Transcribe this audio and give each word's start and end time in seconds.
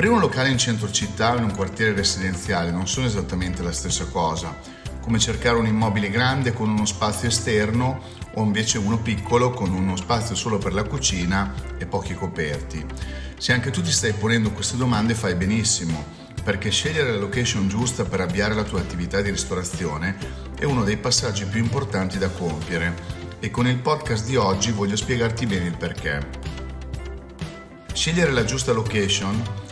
Aprire 0.00 0.16
un 0.16 0.22
locale 0.22 0.48
in 0.48 0.56
centro 0.56 0.90
città 0.90 1.34
o 1.34 1.36
in 1.36 1.42
un 1.42 1.54
quartiere 1.54 1.92
residenziale 1.92 2.70
non 2.70 2.88
sono 2.88 3.04
esattamente 3.04 3.62
la 3.62 3.70
stessa 3.70 4.06
cosa, 4.06 4.58
come 4.98 5.18
cercare 5.18 5.58
un 5.58 5.66
immobile 5.66 6.08
grande 6.08 6.54
con 6.54 6.70
uno 6.70 6.86
spazio 6.86 7.28
esterno 7.28 8.00
o 8.32 8.42
invece 8.42 8.78
uno 8.78 8.96
piccolo 8.96 9.50
con 9.50 9.70
uno 9.70 9.96
spazio 9.96 10.34
solo 10.34 10.56
per 10.56 10.72
la 10.72 10.84
cucina 10.84 11.52
e 11.76 11.84
pochi 11.84 12.14
coperti. 12.14 12.82
Se 13.36 13.52
anche 13.52 13.68
tu 13.68 13.82
ti 13.82 13.90
stai 13.90 14.14
ponendo 14.14 14.52
queste 14.52 14.78
domande 14.78 15.12
fai 15.12 15.34
benissimo, 15.34 16.02
perché 16.42 16.70
scegliere 16.70 17.12
la 17.12 17.18
location 17.18 17.68
giusta 17.68 18.06
per 18.06 18.22
avviare 18.22 18.54
la 18.54 18.64
tua 18.64 18.80
attività 18.80 19.20
di 19.20 19.28
ristorazione 19.28 20.16
è 20.58 20.64
uno 20.64 20.82
dei 20.82 20.96
passaggi 20.96 21.44
più 21.44 21.60
importanti 21.60 22.16
da 22.16 22.30
compiere 22.30 22.94
e 23.38 23.50
con 23.50 23.66
il 23.66 23.76
podcast 23.76 24.24
di 24.24 24.36
oggi 24.36 24.70
voglio 24.70 24.96
spiegarti 24.96 25.44
bene 25.44 25.66
il 25.66 25.76
perché. 25.76 26.26
Scegliere 27.92 28.30
la 28.30 28.44
giusta 28.44 28.72
location 28.72 29.68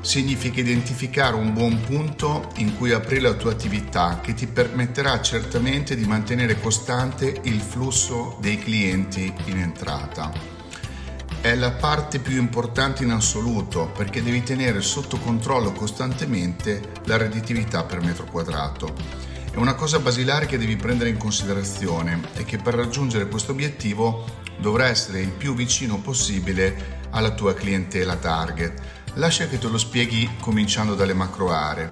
significa 0.00 0.60
identificare 0.60 1.36
un 1.36 1.52
buon 1.52 1.80
punto 1.82 2.50
in 2.56 2.76
cui 2.76 2.92
aprire 2.92 3.20
la 3.20 3.34
tua 3.34 3.52
attività 3.52 4.20
che 4.22 4.34
ti 4.34 4.46
permetterà 4.46 5.20
certamente 5.20 5.94
di 5.94 6.04
mantenere 6.04 6.60
costante 6.60 7.40
il 7.44 7.60
flusso 7.60 8.36
dei 8.40 8.58
clienti 8.58 9.32
in 9.46 9.58
entrata. 9.58 10.32
È 11.40 11.54
la 11.54 11.72
parte 11.72 12.18
più 12.18 12.36
importante 12.36 13.02
in 13.02 13.10
assoluto 13.10 13.90
perché 13.96 14.22
devi 14.22 14.42
tenere 14.42 14.80
sotto 14.82 15.18
controllo 15.18 15.72
costantemente 15.72 16.92
la 17.04 17.16
redditività 17.16 17.84
per 17.84 18.02
metro 18.02 18.24
quadrato. 18.24 18.94
È 19.50 19.56
una 19.56 19.74
cosa 19.74 19.98
basilare 19.98 20.46
che 20.46 20.58
devi 20.58 20.76
prendere 20.76 21.10
in 21.10 21.16
considerazione 21.16 22.20
e 22.34 22.44
che 22.44 22.58
per 22.58 22.74
raggiungere 22.74 23.28
questo 23.28 23.52
obiettivo 23.52 24.24
dovrà 24.58 24.86
essere 24.86 25.20
il 25.20 25.30
più 25.30 25.54
vicino 25.54 25.98
possibile 25.98 26.98
alla 27.10 27.32
tua 27.32 27.54
clientela 27.54 28.16
target 28.16 28.99
Lascia 29.14 29.48
che 29.48 29.58
te 29.58 29.66
lo 29.68 29.76
spieghi 29.76 30.30
cominciando 30.40 30.94
dalle 30.94 31.14
macro 31.14 31.50
aree. 31.50 31.90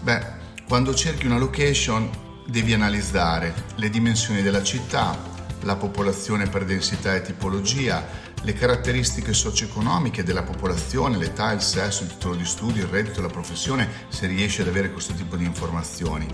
Beh, 0.00 0.40
quando 0.66 0.94
cerchi 0.94 1.26
una 1.26 1.36
location 1.36 2.10
devi 2.46 2.72
analizzare 2.72 3.54
le 3.76 3.90
dimensioni 3.90 4.40
della 4.40 4.62
città, 4.62 5.16
la 5.60 5.76
popolazione 5.76 6.48
per 6.48 6.64
densità 6.64 7.14
e 7.14 7.20
tipologia, 7.20 8.04
le 8.42 8.54
caratteristiche 8.54 9.34
socio-economiche 9.34 10.24
della 10.24 10.42
popolazione, 10.42 11.18
l'età, 11.18 11.52
il 11.52 11.60
sesso, 11.60 12.04
il 12.04 12.08
titolo 12.08 12.34
di 12.36 12.46
studio, 12.46 12.82
il 12.82 12.88
reddito, 12.88 13.20
la 13.20 13.28
professione, 13.28 13.88
se 14.08 14.26
riesci 14.26 14.62
ad 14.62 14.68
avere 14.68 14.90
questo 14.90 15.12
tipo 15.12 15.36
di 15.36 15.44
informazioni. 15.44 16.26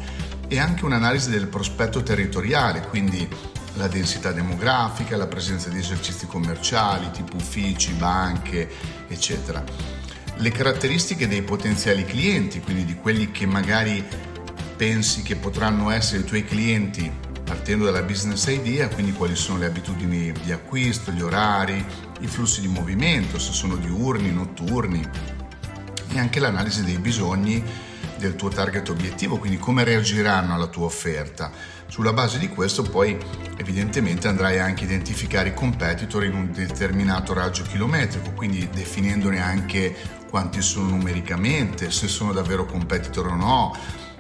E 0.47 0.59
anche 0.59 0.85
un'analisi 0.85 1.31
del 1.31 1.49
prospetto 1.49 2.03
territoriale, 2.03 2.87
quindi 2.89 3.29
la 3.79 3.87
densità 3.87 4.33
demografica, 4.33 5.17
la 5.17 5.29
presenza 5.29 5.69
di 5.69 5.79
esercizi 5.79 6.27
commerciali 6.27 7.11
tipo 7.13 7.37
uffici, 7.37 7.93
banche, 7.93 8.69
eccetera. 9.07 9.65
Le 10.37 10.51
caratteristiche 10.51 11.29
dei 11.29 11.43
potenziali 11.43 12.05
clienti, 12.05 12.61
quindi 12.61 12.85
di 12.85 12.97
quelli 12.97 13.31
che 13.31 13.47
magari 13.47 14.05
pensi 14.77 15.23
che 15.23 15.37
potranno 15.37 15.91
essere 15.91 16.23
i 16.23 16.25
tuoi 16.25 16.45
clienti 16.45 17.11
partendo 17.45 17.85
dalla 17.87 18.03
business 18.03 18.47
idea, 18.49 18.89
quindi 18.89 19.13
quali 19.13 19.35
sono 19.35 19.59
le 19.59 19.67
abitudini 19.67 20.33
di 20.33 20.53
acquisto, 20.53 21.13
gli 21.13 21.23
orari, 21.23 21.83
i 22.21 22.27
flussi 22.27 22.61
di 22.61 22.69
movimento, 22.69 23.39
se 23.39 23.53
sono 23.53 23.77
diurni, 23.77 24.31
notturni 24.33 25.09
e 26.11 26.19
anche 26.19 26.41
l'analisi 26.41 26.85
dei 26.85 26.99
bisogni 26.99 27.63
del 28.19 28.35
tuo 28.35 28.49
target 28.49 28.89
obiettivo, 28.89 29.39
quindi 29.39 29.57
come 29.59 29.85
reagiranno 29.85 30.55
alla 30.55 30.67
tua 30.67 30.87
offerta. 30.87 31.51
Sulla 31.89 32.13
base 32.13 32.39
di 32.39 32.49
questo 32.49 32.83
poi 32.83 33.19
evidentemente 33.57 34.29
andrai 34.29 34.59
anche 34.59 34.85
a 34.85 34.87
identificare 34.87 35.49
i 35.49 35.55
competitor 35.55 36.25
in 36.25 36.35
un 36.35 36.53
determinato 36.53 37.33
raggio 37.33 37.65
chilometrico, 37.65 38.33
quindi 38.33 38.69
definendone 38.71 39.41
anche 39.43 39.97
quanti 40.29 40.61
sono 40.61 40.91
numericamente, 40.91 41.91
se 41.91 42.07
sono 42.07 42.33
davvero 42.33 42.67
competitor 42.67 43.29
o 43.29 43.35
no, 43.35 43.77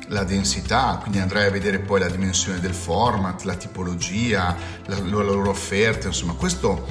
la 0.08 0.24
densità, 0.24 0.98
quindi 1.00 1.18
andrai 1.18 1.46
a 1.46 1.50
vedere 1.50 1.78
poi 1.78 2.00
la 2.00 2.08
dimensione 2.08 2.58
del 2.58 2.74
format, 2.74 3.42
la 3.42 3.54
tipologia, 3.54 4.56
la, 4.86 4.98
la 4.98 5.22
loro 5.22 5.50
offerta, 5.50 6.06
insomma 6.06 6.32
questo 6.32 6.86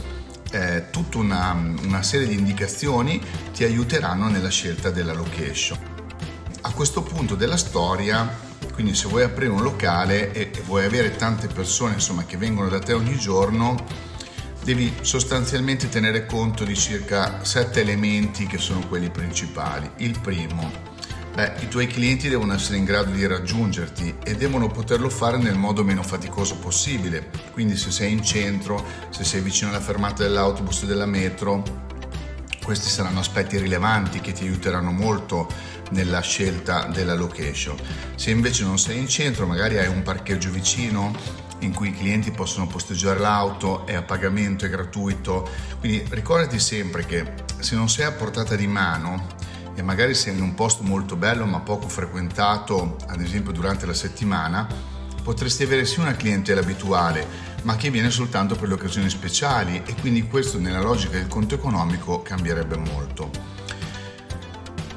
eh, 0.52 0.86
tutta 0.92 1.18
una, 1.18 1.52
una 1.82 2.04
serie 2.04 2.28
di 2.28 2.36
indicazioni 2.36 3.22
ti 3.52 3.64
aiuteranno 3.64 4.30
nella 4.30 4.50
scelta 4.50 4.92
della 4.92 5.14
location. 5.14 5.78
A 6.62 6.72
questo 6.72 7.02
punto 7.02 7.36
della 7.36 7.58
storia, 7.58 8.46
quindi 8.78 8.94
se 8.94 9.08
vuoi 9.08 9.24
aprire 9.24 9.50
un 9.50 9.64
locale 9.64 10.32
e, 10.34 10.52
vuoi 10.64 10.86
avere 10.86 11.16
tante 11.16 11.48
persone 11.48 11.96
insomma, 11.96 12.26
che 12.26 12.38
vengono 12.38 12.70
da 12.70 12.78
te 12.78 12.94
ogni 12.94 13.18
giorno, 13.18 13.76
devi 14.64 14.94
sostanzialmente 15.02 15.90
tenere 15.90 16.28
conto 16.28 16.64
di 16.64 16.76
circa 16.76 17.44
sette 17.44 17.82
elementi 17.82 18.46
che 18.46 18.60
sono 18.60 18.88
quelli 18.88 19.10
principali. 19.10 19.90
Il 19.96 20.20
primo, 20.20 20.72
beh, 21.34 21.54
i 21.62 21.68
tuoi 21.70 21.88
clienti 21.88 22.30
devono 22.30 22.54
essere 22.54 22.78
in 22.78 22.84
grado 22.84 23.10
di 23.10 23.26
raggiungerti 23.26 24.18
e 24.24 24.36
devono 24.36 24.68
poterlo 24.68 25.10
fare 25.10 25.38
nel 25.38 25.58
modo 25.58 25.84
meno 25.84 26.04
faticoso 26.04 26.58
possibile. 26.58 27.32
Quindi 27.54 27.76
se 27.78 27.90
sei 27.90 28.12
in 28.12 28.24
centro, 28.24 28.86
se 29.10 29.24
sei 29.24 29.42
vicino 29.42 29.72
alla 29.72 29.82
fermata 29.82 30.22
dell'autobus 30.22 30.84
e 30.84 30.86
della 30.86 31.08
metro, 31.08 31.87
questi 32.68 32.90
saranno 32.90 33.20
aspetti 33.20 33.58
rilevanti 33.58 34.20
che 34.20 34.34
ti 34.34 34.44
aiuteranno 34.44 34.92
molto 34.92 35.48
nella 35.92 36.20
scelta 36.20 36.84
della 36.88 37.14
location. 37.14 37.78
Se 38.16 38.30
invece 38.30 38.66
non 38.66 38.78
sei 38.78 38.98
in 38.98 39.08
centro, 39.08 39.48
magari 39.48 39.78
hai 39.78 39.88
un 39.88 40.04
parcheggio 40.04 40.52
vicino 40.52 41.16
in 41.60 41.74
cui 41.74 41.88
i 41.88 41.94
clienti 41.94 42.32
possono 42.32 42.68
posteggiare 42.68 43.20
l'auto, 43.20 43.88
è 43.88 43.96
a 43.96 44.02
pagamento, 44.02 44.66
è 44.66 44.70
gratuito. 44.70 45.50
Quindi 45.80 46.06
ricordati 46.10 46.60
sempre 46.60 47.06
che 47.06 47.36
se 47.60 47.76
non 47.76 47.88
sei 47.88 48.04
a 48.04 48.12
portata 48.12 48.58
di 48.58 48.68
mano 48.68 49.28
e 49.74 49.82
magari 49.82 50.14
sei 50.14 50.34
in 50.34 50.42
un 50.42 50.54
posto 50.54 50.84
molto 50.84 51.16
bello 51.16 51.46
ma 51.46 51.62
poco 51.62 51.88
frequentato, 51.88 52.98
ad 53.08 53.22
esempio 53.22 53.54
durante 53.54 53.86
la 53.86 53.94
settimana, 53.94 54.68
potresti 55.28 55.64
avere 55.64 55.84
sì 55.84 56.00
una 56.00 56.16
clientela 56.16 56.62
abituale, 56.62 57.28
ma 57.64 57.76
che 57.76 57.90
viene 57.90 58.10
soltanto 58.10 58.56
per 58.56 58.70
le 58.70 58.76
occasioni 58.76 59.10
speciali 59.10 59.84
e 59.86 59.94
quindi 60.00 60.26
questo 60.26 60.58
nella 60.58 60.80
logica 60.80 61.18
del 61.18 61.28
conto 61.28 61.54
economico 61.54 62.22
cambierebbe 62.22 62.78
molto. 62.78 63.30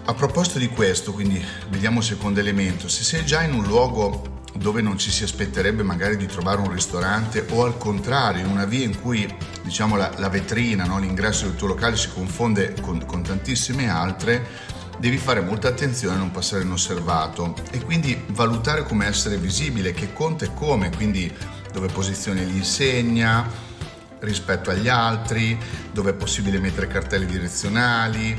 A 0.04 0.14
proposito 0.14 0.60
di 0.60 0.68
questo, 0.68 1.12
quindi 1.12 1.44
vediamo 1.70 1.98
il 1.98 2.04
secondo 2.04 2.38
elemento, 2.38 2.88
se 2.88 3.02
sei 3.02 3.26
già 3.26 3.42
in 3.42 3.54
un 3.54 3.64
luogo 3.64 4.42
dove 4.54 4.80
non 4.80 4.98
ci 4.98 5.10
si 5.10 5.24
aspetterebbe 5.24 5.82
magari 5.82 6.16
di 6.16 6.26
trovare 6.26 6.60
un 6.60 6.72
ristorante 6.72 7.44
o 7.50 7.64
al 7.64 7.76
contrario 7.76 8.44
in 8.44 8.52
una 8.52 8.66
via 8.66 8.84
in 8.84 9.00
cui 9.00 9.28
diciamo 9.64 9.96
la, 9.96 10.12
la 10.18 10.28
vetrina, 10.28 10.84
no, 10.84 11.00
l'ingresso 11.00 11.46
del 11.46 11.56
tuo 11.56 11.66
locale 11.66 11.96
si 11.96 12.08
confonde 12.08 12.76
con, 12.80 13.04
con 13.04 13.22
tantissime 13.22 13.90
altre, 13.90 14.78
devi 15.00 15.16
fare 15.16 15.40
molta 15.40 15.68
attenzione 15.68 16.14
a 16.14 16.18
non 16.18 16.30
passare 16.30 16.62
inosservato 16.62 17.54
e 17.70 17.82
quindi 17.82 18.22
valutare 18.28 18.82
come 18.82 19.06
essere 19.06 19.38
visibile, 19.38 19.92
che 19.92 20.12
conta 20.12 20.44
e 20.44 20.52
come, 20.52 20.90
quindi 20.94 21.32
dove 21.72 21.88
posizioni 21.88 22.44
l'insegna 22.44 23.68
rispetto 24.20 24.68
agli 24.68 24.88
altri, 24.88 25.58
dove 25.90 26.10
è 26.10 26.14
possibile 26.14 26.58
mettere 26.58 26.86
cartelli 26.86 27.24
direzionali, 27.24 28.38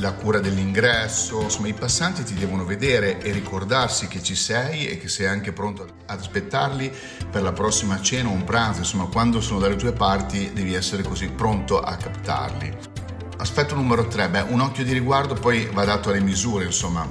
la 0.00 0.12
cura 0.12 0.40
dell'ingresso, 0.40 1.40
insomma 1.40 1.68
i 1.68 1.72
passanti 1.72 2.22
ti 2.22 2.34
devono 2.34 2.66
vedere 2.66 3.20
e 3.20 3.32
ricordarsi 3.32 4.08
che 4.08 4.22
ci 4.22 4.34
sei 4.34 4.88
e 4.88 4.98
che 4.98 5.08
sei 5.08 5.26
anche 5.26 5.52
pronto 5.52 5.86
ad 6.04 6.18
aspettarli 6.18 6.92
per 7.30 7.42
la 7.42 7.52
prossima 7.52 7.98
cena 8.02 8.28
o 8.28 8.32
un 8.32 8.44
pranzo, 8.44 8.80
insomma 8.80 9.06
quando 9.06 9.40
sono 9.40 9.60
dalle 9.60 9.76
tue 9.76 9.92
parti 9.92 10.52
devi 10.52 10.74
essere 10.74 11.02
così 11.02 11.28
pronto 11.28 11.80
a 11.80 11.96
captarli. 11.96 12.97
Aspetto 13.40 13.76
numero 13.76 14.08
3, 14.08 14.28
beh, 14.30 14.40
un 14.48 14.60
occhio 14.60 14.82
di 14.82 14.92
riguardo 14.92 15.34
poi 15.34 15.70
va 15.72 15.84
dato 15.84 16.10
alle 16.10 16.20
misure, 16.20 16.64
insomma, 16.64 17.08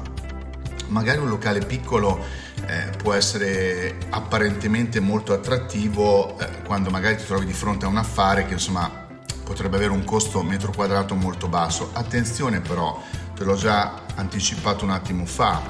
magari 0.87 1.19
un 1.19 1.29
locale 1.29 1.59
piccolo 1.59 2.19
eh, 2.65 2.89
può 2.97 3.13
essere 3.13 3.95
apparentemente 4.09 4.99
molto 4.99 5.31
attrattivo 5.31 6.37
eh, 6.37 6.63
quando 6.63 6.89
magari 6.89 7.15
ti 7.15 7.23
trovi 7.23 7.45
di 7.45 7.53
fronte 7.53 7.85
a 7.85 7.87
un 7.87 7.95
affare 7.95 8.45
che 8.45 8.53
insomma 8.53 9.05
potrebbe 9.43 9.77
avere 9.77 9.91
un 9.93 10.03
costo 10.03 10.43
metro 10.43 10.73
quadrato 10.73 11.15
molto 11.15 11.47
basso. 11.47 11.91
Attenzione 11.93 12.59
però, 12.59 13.01
te 13.33 13.45
l'ho 13.45 13.55
già 13.55 14.01
anticipato 14.15 14.83
un 14.83 14.91
attimo 14.91 15.25
fa, 15.25 15.61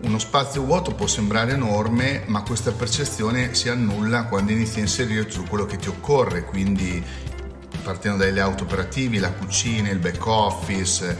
uno 0.00 0.18
spazio 0.18 0.62
vuoto 0.62 0.94
può 0.94 1.06
sembrare 1.06 1.52
enorme, 1.52 2.22
ma 2.26 2.42
questa 2.42 2.72
percezione 2.72 3.52
si 3.52 3.68
annulla 3.68 4.24
quando 4.24 4.52
inizi 4.52 4.78
a 4.78 4.82
inserire 4.82 5.26
tutto 5.26 5.46
quello 5.46 5.66
che 5.66 5.76
ti 5.76 5.88
occorre, 5.88 6.44
quindi 6.44 7.04
partendo 7.84 8.18
dai 8.18 8.32
layout 8.32 8.62
operativi, 8.62 9.18
la 9.18 9.30
cucina, 9.30 9.90
il 9.90 9.98
back 9.98 10.26
office, 10.26 11.16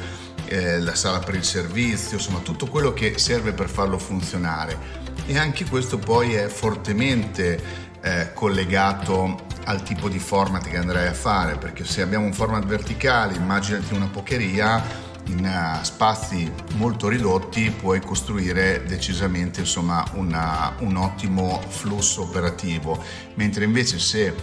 eh, 0.47 0.81
la 0.81 0.95
sala 0.95 1.19
per 1.19 1.35
il 1.35 1.45
servizio, 1.45 2.17
insomma 2.17 2.39
tutto 2.41 2.67
quello 2.67 2.93
che 2.93 3.19
serve 3.19 3.53
per 3.53 3.69
farlo 3.69 3.99
funzionare. 3.99 5.03
E 5.27 5.39
anche 5.39 5.65
questo 5.67 5.99
poi 5.99 6.35
è 6.35 6.49
fortemente 6.49 7.93
eh, 8.01 8.33
collegato 8.33 9.43
al 9.65 9.83
tipo 9.83 10.09
di 10.09 10.19
format 10.19 10.67
che 10.67 10.77
andrai 10.77 11.07
a 11.07 11.15
fare, 11.15 11.57
perché 11.57 11.85
se 11.85 12.03
abbiamo 12.03 12.25
un 12.25 12.33
format 12.33 12.65
verticale, 12.65 13.37
immaginati 13.37 13.95
una 13.95 14.09
pocheria, 14.09 15.03
in 15.27 15.45
uh, 15.45 15.83
spazi 15.83 16.53
molto 16.75 17.09
ridotti 17.09 17.71
puoi 17.71 18.01
costruire 18.01 18.83
decisamente 18.87 19.61
insomma, 19.61 20.05
una, 20.13 20.75
un 20.81 20.97
ottimo 20.97 21.63
flusso 21.67 22.23
operativo, 22.23 23.03
mentre 23.35 23.65
invece 23.65 23.99
se 23.99 24.35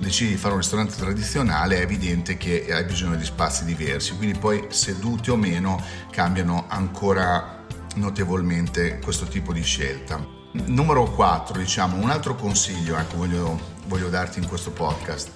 decidi 0.00 0.30
di 0.30 0.36
fare 0.36 0.54
un 0.54 0.60
ristorante 0.60 0.96
tradizionale 0.96 1.78
è 1.78 1.82
evidente 1.82 2.36
che 2.36 2.66
hai 2.72 2.84
bisogno 2.84 3.16
di 3.16 3.24
spazi 3.24 3.64
diversi, 3.64 4.16
quindi 4.16 4.38
poi 4.38 4.66
seduti 4.70 5.30
o 5.30 5.36
meno 5.36 5.82
cambiano 6.10 6.64
ancora 6.68 7.66
notevolmente 7.96 8.98
questo 8.98 9.26
tipo 9.26 9.52
di 9.52 9.62
scelta. 9.62 10.38
Numero 10.52 11.04
4, 11.04 11.58
diciamo, 11.58 11.96
un 11.96 12.10
altro 12.10 12.34
consiglio 12.34 12.96
ecco, 12.96 13.18
voglio, 13.18 13.60
voglio 13.86 14.08
darti 14.08 14.38
in 14.38 14.48
questo 14.48 14.70
podcast. 14.70 15.30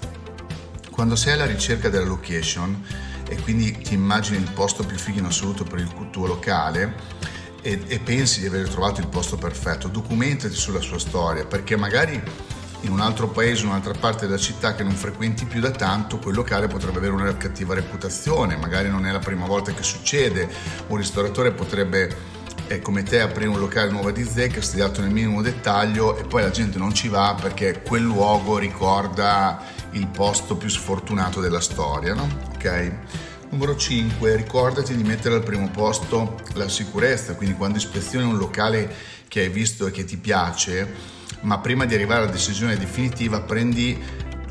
Quando 0.90 1.14
sei 1.14 1.34
alla 1.34 1.46
ricerca 1.46 1.88
della 1.88 2.06
location 2.06 2.82
e 3.28 3.36
quindi 3.42 3.78
ti 3.78 3.94
immagini 3.94 4.38
il 4.38 4.50
posto 4.50 4.84
più 4.84 4.96
figo 4.96 5.18
in 5.18 5.26
assoluto 5.26 5.64
per 5.64 5.78
il 5.78 6.10
tuo 6.10 6.26
locale, 6.26 7.22
e, 7.60 7.82
e, 7.86 7.98
pensi 7.98 8.40
di 8.40 8.46
aver 8.46 8.68
trovato 8.68 9.00
il 9.00 9.06
posto 9.08 9.38
perfetto, 9.38 9.88
documentati 9.88 10.54
sulla 10.54 10.80
sua 10.80 10.98
storia, 10.98 11.46
perché 11.46 11.76
magari 11.76 12.22
in 12.84 12.92
un 12.92 13.00
altro 13.00 13.28
paese, 13.28 13.62
in 13.62 13.68
un'altra 13.68 13.94
parte 13.98 14.26
della 14.26 14.38
città 14.38 14.74
che 14.74 14.82
non 14.82 14.92
frequenti 14.92 15.44
più 15.44 15.60
da 15.60 15.70
tanto, 15.70 16.18
quel 16.18 16.34
locale 16.34 16.66
potrebbe 16.66 16.98
avere 16.98 17.12
una 17.12 17.36
cattiva 17.36 17.74
reputazione, 17.74 18.56
magari 18.56 18.88
non 18.88 19.06
è 19.06 19.12
la 19.12 19.18
prima 19.18 19.46
volta 19.46 19.72
che 19.72 19.82
succede, 19.82 20.48
un 20.88 20.96
ristoratore 20.96 21.52
potrebbe 21.52 22.32
eh, 22.68 22.80
come 22.80 23.02
te 23.02 23.20
aprire 23.20 23.48
un 23.48 23.58
locale 23.58 23.90
nuovo 23.90 24.10
di 24.10 24.24
zecca, 24.24 24.60
studiato 24.60 25.00
nel 25.00 25.10
minimo 25.10 25.42
dettaglio 25.42 26.16
e 26.16 26.24
poi 26.24 26.42
la 26.42 26.50
gente 26.50 26.78
non 26.78 26.94
ci 26.94 27.08
va 27.08 27.36
perché 27.40 27.82
quel 27.82 28.02
luogo 28.02 28.58
ricorda 28.58 29.62
il 29.92 30.06
posto 30.08 30.56
più 30.56 30.68
sfortunato 30.68 31.40
della 31.40 31.60
storia, 31.60 32.14
no? 32.14 32.26
Ok? 32.54 32.92
Numero 33.54 33.76
5, 33.76 34.34
ricordati 34.34 34.96
di 34.96 35.04
mettere 35.04 35.36
al 35.36 35.44
primo 35.44 35.70
posto 35.70 36.40
la 36.54 36.68
sicurezza, 36.68 37.36
quindi 37.36 37.54
quando 37.54 37.78
ispezioni 37.78 38.26
un 38.26 38.36
locale 38.36 38.92
che 39.28 39.42
hai 39.42 39.48
visto 39.48 39.86
e 39.86 39.92
che 39.92 40.02
ti 40.02 40.16
piace, 40.16 40.92
ma 41.42 41.60
prima 41.60 41.84
di 41.84 41.94
arrivare 41.94 42.22
alla 42.22 42.32
decisione 42.32 42.76
definitiva 42.76 43.42
prendi 43.42 43.96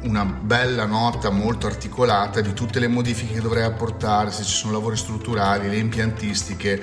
una 0.03 0.23
bella 0.23 0.85
nota 0.85 1.31
molto 1.31 1.67
articolata 1.67 2.39
di 2.39 2.53
tutte 2.53 2.79
le 2.79 2.87
modifiche 2.87 3.33
che 3.33 3.41
dovrai 3.41 3.63
apportare, 3.63 4.31
se 4.31 4.43
ci 4.43 4.55
sono 4.55 4.71
lavori 4.71 4.95
strutturali, 4.95 5.69
le 5.69 5.79
impiantistiche, 5.79 6.81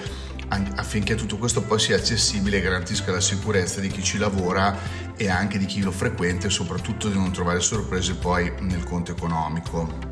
affinché 0.76 1.14
tutto 1.14 1.38
questo 1.38 1.62
poi 1.62 1.78
sia 1.78 1.96
accessibile 1.96 2.58
e 2.58 2.60
garantisca 2.60 3.10
la 3.12 3.20
sicurezza 3.22 3.80
di 3.80 3.88
chi 3.88 4.02
ci 4.02 4.18
lavora 4.18 4.76
e 5.16 5.30
anche 5.30 5.56
di 5.56 5.64
chi 5.64 5.80
lo 5.80 5.90
frequenta 5.90 6.48
e 6.48 6.50
soprattutto 6.50 7.08
di 7.08 7.14
non 7.14 7.32
trovare 7.32 7.60
sorprese 7.60 8.14
poi 8.14 8.52
nel 8.60 8.84
conto 8.84 9.10
economico. 9.10 10.09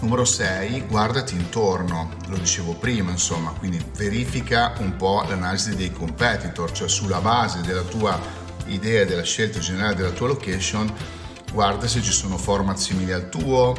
Numero 0.00 0.24
6, 0.24 0.84
guardati 0.86 1.34
intorno, 1.34 2.14
lo 2.28 2.36
dicevo 2.36 2.74
prima, 2.74 3.10
insomma, 3.10 3.50
quindi 3.50 3.84
verifica 3.96 4.74
un 4.78 4.94
po' 4.94 5.24
l'analisi 5.26 5.74
dei 5.74 5.90
competitor, 5.90 6.70
cioè 6.70 6.88
sulla 6.88 7.18
base 7.18 7.62
della 7.62 7.82
tua 7.82 8.16
idea 8.66 9.04
della 9.04 9.24
scelta 9.24 9.58
generale 9.58 9.96
della 9.96 10.10
tua 10.10 10.28
location, 10.28 10.94
guarda 11.52 11.88
se 11.88 12.00
ci 12.00 12.12
sono 12.12 12.38
format 12.38 12.76
simili 12.76 13.10
al 13.10 13.28
tuo, 13.28 13.74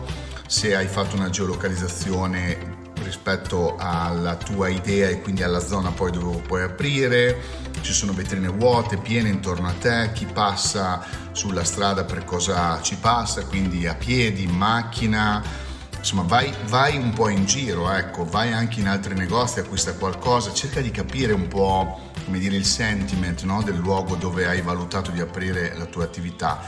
se 0.46 0.76
hai 0.76 0.88
fatto 0.88 1.16
una 1.16 1.30
geolocalizzazione 1.30 2.78
rispetto 3.02 3.78
alla 3.78 4.36
tua 4.36 4.68
idea 4.68 5.08
e 5.08 5.22
quindi 5.22 5.44
alla 5.44 5.62
zona 5.62 5.92
poi 5.92 6.12
dove 6.12 6.42
puoi 6.42 6.64
aprire, 6.64 7.42
ci 7.80 7.94
sono 7.94 8.12
vetrine 8.12 8.50
vuote, 8.50 8.98
piene 8.98 9.30
intorno 9.30 9.70
a 9.70 9.74
te, 9.80 10.12
chi 10.14 10.26
passa 10.26 11.02
sulla 11.32 11.64
strada 11.64 12.04
per 12.04 12.26
cosa 12.26 12.82
ci 12.82 12.98
passa, 12.98 13.46
quindi 13.46 13.88
a 13.88 13.96
piedi, 13.96 14.44
in 14.44 14.52
macchina, 14.52 15.68
insomma 16.00 16.24
vai, 16.24 16.54
vai, 16.68 16.98
un 16.98 17.14
po' 17.14 17.30
in 17.30 17.46
giro, 17.46 17.92
ecco, 17.92 18.26
vai 18.26 18.52
anche 18.52 18.80
in 18.80 18.88
altri 18.88 19.14
negozi, 19.14 19.60
acquista 19.60 19.94
qualcosa, 19.94 20.54
cerca 20.54 20.82
di 20.82 20.92
capire 20.92 21.34
un 21.34 21.48
po' 21.48 22.12
come 22.26 22.40
dire 22.40 22.56
il 22.56 22.66
sentiment 22.66 23.44
no? 23.44 23.62
del 23.62 23.78
luogo 23.78 24.16
dove 24.16 24.48
hai 24.48 24.62
valutato 24.62 25.12
di 25.12 25.20
aprire 25.20 25.76
la 25.78 25.86
tua 25.86 26.04
attività. 26.04 26.62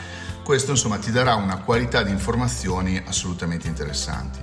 Questo 0.43 0.71
insomma 0.71 0.97
ti 0.97 1.11
darà 1.11 1.35
una 1.35 1.57
qualità 1.57 2.03
di 2.03 2.11
informazioni 2.11 3.01
assolutamente 3.05 3.67
interessanti. 3.67 4.39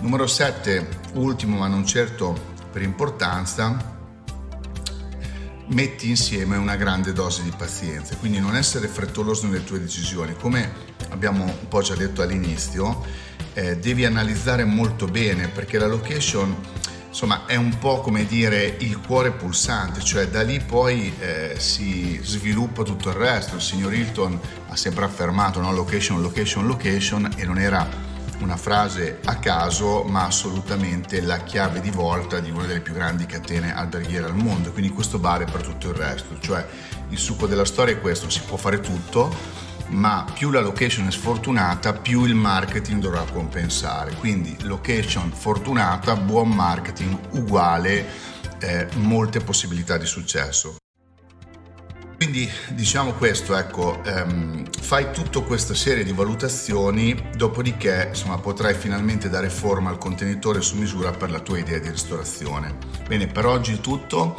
Numero 0.00 0.26
7, 0.26 0.88
ultimo 1.14 1.58
ma 1.58 1.66
non 1.66 1.86
certo 1.86 2.56
per 2.70 2.82
importanza, 2.82 3.96
metti 5.68 6.08
insieme 6.08 6.56
una 6.56 6.76
grande 6.76 7.12
dose 7.12 7.42
di 7.42 7.52
pazienza, 7.56 8.16
quindi 8.16 8.40
non 8.40 8.56
essere 8.56 8.88
frettoloso 8.88 9.46
nelle 9.46 9.64
tue 9.64 9.80
decisioni, 9.80 10.34
come 10.34 10.87
abbiamo 11.10 11.44
un 11.44 11.68
po' 11.68 11.82
già 11.82 11.94
detto 11.94 12.22
all'inizio 12.22 13.04
eh, 13.54 13.76
devi 13.76 14.04
analizzare 14.04 14.64
molto 14.64 15.06
bene 15.06 15.48
perché 15.48 15.78
la 15.78 15.86
location 15.86 16.56
insomma 17.08 17.46
è 17.46 17.56
un 17.56 17.76
po' 17.78 18.00
come 18.00 18.24
dire 18.26 18.76
il 18.78 19.00
cuore 19.00 19.32
pulsante, 19.32 20.00
cioè 20.00 20.28
da 20.28 20.42
lì 20.42 20.60
poi 20.60 21.12
eh, 21.18 21.54
si 21.58 22.20
sviluppa 22.22 22.84
tutto 22.84 23.08
il 23.08 23.16
resto. 23.16 23.56
Il 23.56 23.62
signor 23.62 23.92
Hilton 23.92 24.38
ha 24.68 24.76
sempre 24.76 25.04
affermato 25.04 25.60
no? 25.60 25.72
location, 25.72 26.20
location, 26.20 26.66
location 26.66 27.28
e 27.36 27.44
non 27.44 27.58
era 27.58 28.06
una 28.40 28.56
frase 28.56 29.18
a 29.24 29.36
caso, 29.38 30.04
ma 30.04 30.26
assolutamente 30.26 31.20
la 31.20 31.38
chiave 31.38 31.80
di 31.80 31.90
volta 31.90 32.38
di 32.38 32.50
una 32.50 32.66
delle 32.66 32.80
più 32.80 32.94
grandi 32.94 33.26
catene 33.26 33.74
alberghiere 33.74 34.26
al 34.26 34.36
mondo. 34.36 34.70
Quindi 34.70 34.92
questo 34.92 35.18
vale 35.18 35.44
per 35.44 35.62
tutto 35.62 35.88
il 35.88 35.96
resto, 35.96 36.38
cioè 36.38 36.64
il 37.08 37.18
succo 37.18 37.48
della 37.48 37.64
storia 37.64 37.94
è 37.94 38.00
questo, 38.00 38.30
si 38.30 38.42
può 38.46 38.56
fare 38.56 38.78
tutto 38.78 39.66
ma 39.90 40.24
più 40.32 40.50
la 40.50 40.60
location 40.60 41.06
è 41.06 41.10
sfortunata, 41.10 41.92
più 41.92 42.24
il 42.24 42.34
marketing 42.34 43.00
dovrà 43.00 43.22
compensare. 43.22 44.14
Quindi 44.14 44.56
location 44.62 45.30
fortunata, 45.32 46.16
buon 46.16 46.50
marketing 46.50 47.18
uguale, 47.30 48.06
eh, 48.60 48.88
molte 48.96 49.40
possibilità 49.40 49.96
di 49.96 50.06
successo. 50.06 50.76
Quindi 52.18 52.50
diciamo 52.70 53.12
questo, 53.12 53.56
ecco, 53.56 54.02
ehm, 54.02 54.68
fai 54.80 55.12
tutta 55.12 55.40
questa 55.42 55.72
serie 55.72 56.02
di 56.02 56.12
valutazioni, 56.12 57.30
dopodiché 57.36 58.06
insomma, 58.08 58.38
potrai 58.38 58.74
finalmente 58.74 59.28
dare 59.28 59.48
forma 59.48 59.90
al 59.90 59.98
contenitore 59.98 60.60
su 60.60 60.76
misura 60.76 61.12
per 61.12 61.30
la 61.30 61.38
tua 61.38 61.58
idea 61.58 61.78
di 61.78 61.88
ristorazione. 61.88 62.76
Bene, 63.06 63.28
per 63.28 63.46
oggi 63.46 63.74
è 63.74 63.80
tutto, 63.80 64.34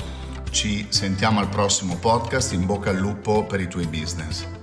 ci 0.52 0.88
sentiamo 0.90 1.40
al 1.40 1.48
prossimo 1.48 1.96
podcast, 1.96 2.52
in 2.52 2.66
bocca 2.66 2.90
al 2.90 2.98
lupo 2.98 3.46
per 3.46 3.62
i 3.62 3.70
tuoi 3.70 3.88
business. 3.88 4.59